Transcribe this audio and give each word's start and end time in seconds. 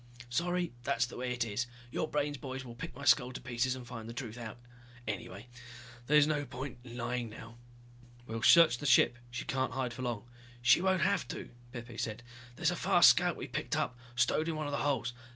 "Sorry. 0.31 0.73
That's 0.81 1.05
the 1.05 1.15
way 1.17 1.31
it 1.31 1.45
is. 1.45 1.67
Your 1.91 2.07
brain 2.07 2.33
boys 2.33 2.65
will 2.65 2.73
pick 2.73 2.95
my 2.95 3.05
skull 3.05 3.31
to 3.33 3.39
pieces 3.39 3.75
and 3.75 3.85
find 3.85 3.99
out 4.07 4.07
the 4.07 4.13
truth 4.13 4.35
anyway. 5.07 5.45
There's 6.07 6.25
no 6.25 6.43
point 6.43 6.79
in 6.83 6.97
lying 6.97 7.29
now." 7.29 7.59
"We'll 8.25 8.41
search 8.41 8.79
the 8.79 8.87
ship, 8.87 9.19
she 9.29 9.45
can't 9.45 9.73
hide 9.73 9.93
for 9.93 10.01
long." 10.01 10.27
"She 10.59 10.81
won't 10.81 11.03
have 11.03 11.27
to," 11.27 11.51
Pepe 11.71 11.99
said. 11.99 12.23
"There's 12.55 12.71
a 12.71 12.75
fast 12.75 13.11
scout 13.11 13.35
we 13.37 13.45
picked 13.47 13.75
up, 13.77 13.95
stowed 14.15 14.47
in 14.49 14.55
one 14.55 14.65
of 14.65 14.71
the 14.71 14.79
holds. 14.79 15.13